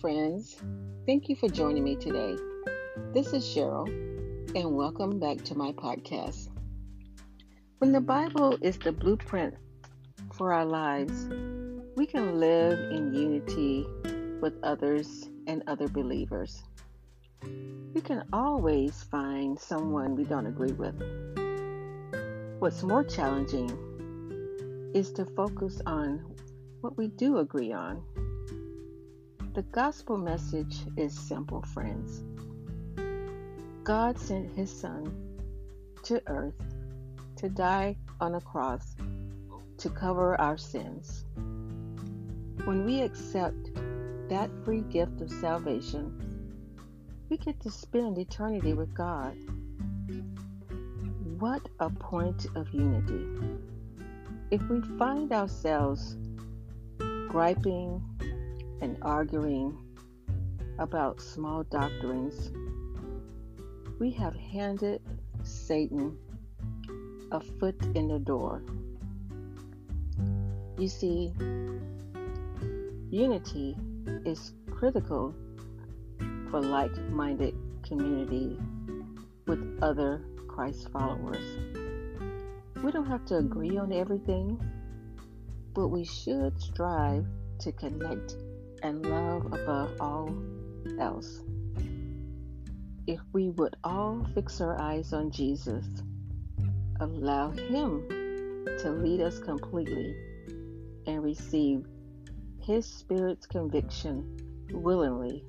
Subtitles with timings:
[0.00, 0.56] friends.
[1.06, 2.36] Thank you for joining me today.
[3.12, 3.88] This is Cheryl,
[4.54, 6.50] and welcome back to my podcast.
[7.78, 9.54] When the Bible is the blueprint
[10.34, 11.26] for our lives,
[11.96, 13.86] we can live in unity
[14.40, 16.62] with others and other believers.
[17.42, 20.94] We can always find someone we don't agree with.
[22.60, 23.70] What's more challenging
[24.94, 26.36] is to focus on
[26.82, 28.04] what we do agree on.
[29.58, 32.22] The gospel message is simple, friends.
[33.82, 35.12] God sent his son
[36.04, 36.62] to earth
[37.38, 38.94] to die on a cross
[39.78, 41.24] to cover our sins.
[42.66, 43.74] When we accept
[44.28, 46.54] that free gift of salvation,
[47.28, 49.36] we get to spend eternity with God.
[51.40, 53.26] What a point of unity.
[54.52, 56.16] If we find ourselves
[57.28, 58.04] griping
[58.80, 59.76] and arguing
[60.78, 62.52] about small doctrines,
[63.98, 65.00] we have handed
[65.42, 66.16] Satan
[67.32, 68.62] a foot in the door.
[70.78, 71.32] You see,
[73.10, 73.76] unity
[74.24, 75.34] is critical
[76.50, 78.56] for like minded community
[79.46, 81.44] with other Christ followers.
[82.82, 84.60] We don't have to agree on everything,
[85.74, 87.26] but we should strive
[87.60, 88.36] to connect
[88.82, 90.34] and love above all
[90.98, 91.42] else.
[93.06, 95.86] If we would all fix our eyes on Jesus,
[97.00, 98.06] allow Him
[98.80, 100.14] to lead us completely,
[101.06, 101.86] and receive
[102.60, 105.44] His Spirit's conviction willingly,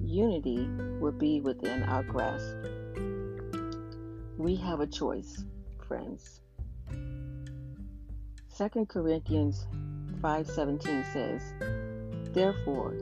[0.00, 0.66] unity
[1.00, 2.56] will be within our grasp.
[4.38, 5.44] We have a choice,
[5.86, 6.40] friends.
[8.56, 9.66] 2 Corinthians
[10.22, 11.42] 5:17 says,
[12.36, 12.94] Therefore,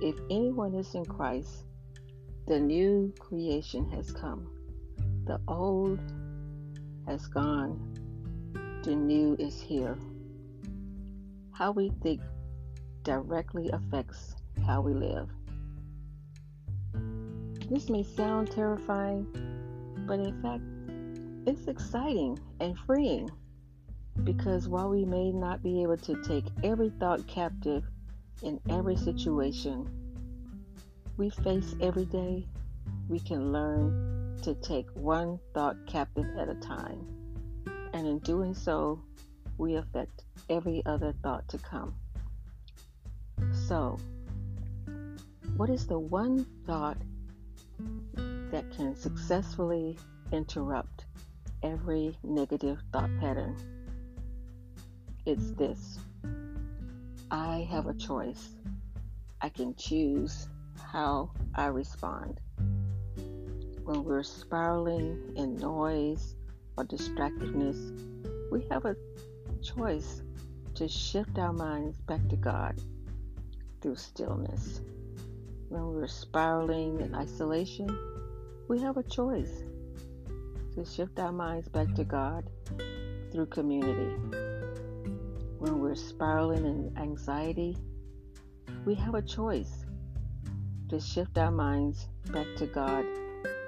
[0.00, 1.64] if anyone is in Christ,
[2.46, 4.46] the new creation has come.
[5.24, 5.98] The old
[7.08, 7.76] has gone,
[8.84, 9.98] the new is here.
[11.50, 12.20] How we think
[13.02, 15.28] directly affects how we live.
[17.68, 19.26] This may sound terrifying,
[20.06, 20.62] but in fact,
[21.48, 23.28] it's exciting and freeing
[24.22, 27.82] because while we may not be able to take every thought captive
[28.42, 29.88] in every situation
[31.16, 32.46] we face every day,
[33.08, 37.06] we can learn to take one thought captive at a time.
[37.94, 39.00] And in doing so,
[39.56, 41.94] we affect every other thought to come.
[43.52, 43.98] So,
[45.56, 46.98] what is the one thought
[48.50, 49.98] that can successfully
[50.32, 51.06] interrupt
[51.62, 53.56] every negative thought pattern?
[55.24, 55.98] It's this
[57.30, 58.50] I have a choice.
[59.40, 60.48] I can choose
[60.80, 62.40] how I respond.
[63.82, 66.36] When we're spiraling in noise
[66.76, 68.94] or distractedness, we have a
[69.60, 70.22] choice
[70.76, 72.80] to shift our minds back to God
[73.80, 74.80] through stillness.
[75.68, 77.88] When we're spiraling in isolation,
[78.68, 79.64] we have a choice
[80.76, 82.48] to shift our minds back to God
[83.32, 84.45] through community
[85.58, 87.76] when we're spiraling in anxiety,
[88.84, 89.84] we have a choice
[90.88, 93.04] to shift our minds back to God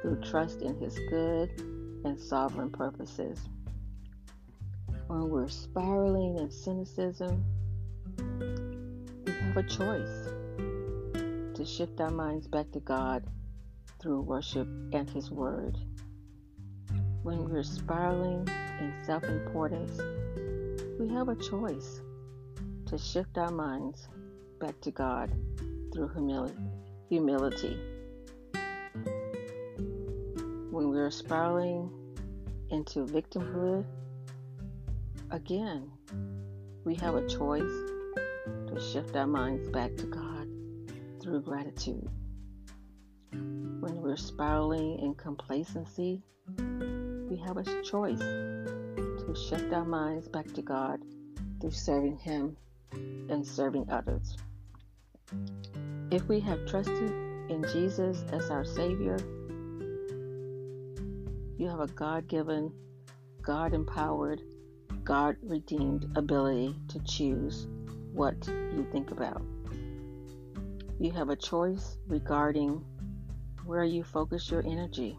[0.02, 1.50] through trust in His good
[2.04, 3.40] and sovereign purposes.
[5.06, 7.44] When we're spiraling in cynicism,
[9.24, 10.28] we have a choice
[11.54, 13.24] to shift our minds back to God
[14.00, 15.78] through worship and His Word.
[17.22, 18.46] When we're spiraling
[18.80, 19.98] in self importance,
[20.98, 22.00] we have a choice
[22.86, 24.08] to shift our minds
[24.58, 25.30] back to God
[25.92, 26.10] through
[27.08, 27.78] humility.
[30.70, 31.88] When we're spiraling
[32.70, 33.84] into victimhood,
[35.30, 35.88] again,
[36.84, 37.62] we have a choice
[38.66, 40.48] to shift our minds back to God
[41.22, 42.08] through gratitude.
[43.30, 46.22] When we're spiraling in complacency,
[46.58, 48.20] we have a choice
[49.28, 51.00] to shift our minds back to God
[51.60, 52.56] through serving Him
[52.92, 54.38] and serving others.
[56.10, 57.10] If we have trusted
[57.50, 59.18] in Jesus as our Savior,
[61.58, 62.72] you have a God given,
[63.42, 64.40] God empowered,
[65.04, 67.66] God redeemed ability to choose
[68.14, 69.42] what you think about.
[70.98, 72.82] You have a choice regarding
[73.66, 75.18] where you focus your energy.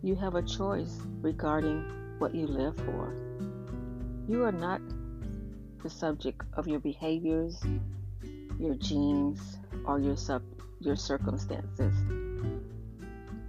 [0.00, 3.14] You have a choice regarding what you live for.
[4.28, 4.82] You are not
[5.82, 7.62] the subject of your behaviors,
[8.58, 10.42] your genes, or your sub
[10.80, 11.94] your circumstances.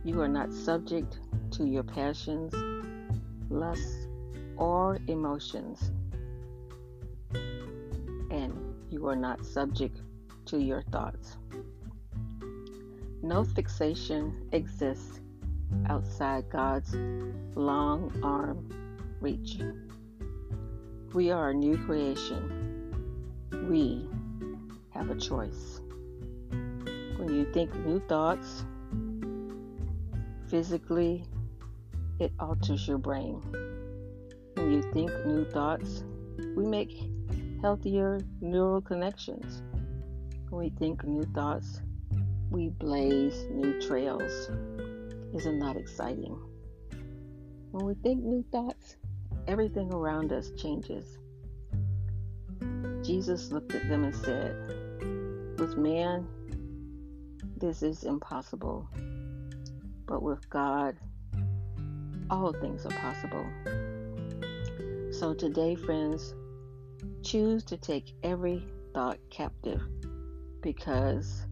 [0.03, 1.19] You are not subject
[1.51, 2.53] to your passions,
[3.49, 4.07] lusts,
[4.57, 5.91] or emotions.
[8.31, 8.53] And
[8.89, 10.01] you are not subject
[10.45, 11.37] to your thoughts.
[13.21, 15.19] No fixation exists
[15.87, 16.95] outside God's
[17.55, 18.69] long arm
[19.19, 19.59] reach.
[21.13, 22.89] We are a new creation.
[23.69, 24.07] We
[24.91, 25.81] have a choice.
[26.49, 28.65] When you think new thoughts,
[30.47, 31.25] physically,
[32.19, 33.41] it alters your brain.
[34.55, 36.03] When you think new thoughts,
[36.55, 36.97] we make
[37.61, 39.63] healthier neural connections.
[40.49, 41.81] When we think new thoughts,
[42.49, 44.49] we blaze new trails.
[45.33, 46.37] Isn't that exciting?
[47.71, 48.97] When we think new thoughts,
[49.47, 51.17] everything around us changes.
[53.01, 54.55] Jesus looked at them and said,
[55.57, 56.27] With man,
[57.57, 58.89] this is impossible,
[60.05, 60.97] but with God,
[62.29, 63.45] all things are possible.
[65.11, 66.33] So today, friends,
[67.23, 69.81] choose to take every thought captive
[70.61, 71.45] because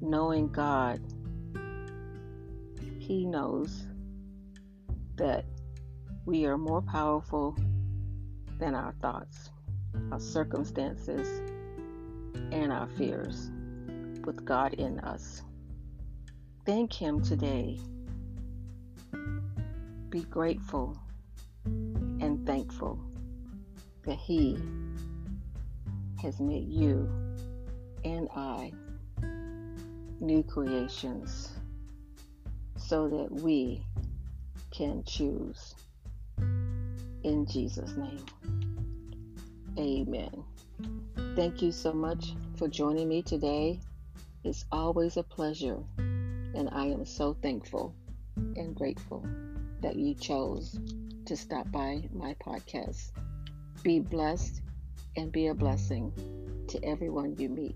[0.00, 1.00] knowing God,
[3.06, 3.86] He knows
[5.14, 5.44] that
[6.24, 7.56] we are more powerful
[8.58, 9.50] than our thoughts,
[10.10, 11.40] our circumstances,
[12.50, 13.52] and our fears
[14.24, 15.42] with God in us.
[16.64, 17.78] Thank Him today.
[20.08, 21.00] Be grateful
[21.64, 22.98] and thankful
[24.02, 24.58] that He
[26.20, 27.08] has made you
[28.04, 28.72] and I
[30.18, 31.52] new creations
[32.86, 33.82] so that we
[34.70, 35.74] can choose.
[36.38, 38.24] In Jesus' name,
[39.76, 40.44] amen.
[41.34, 43.80] Thank you so much for joining me today.
[44.44, 47.92] It's always a pleasure, and I am so thankful
[48.36, 49.26] and grateful
[49.80, 50.78] that you chose
[51.24, 53.10] to stop by my podcast.
[53.82, 54.62] Be blessed
[55.16, 56.12] and be a blessing
[56.68, 57.74] to everyone you meet.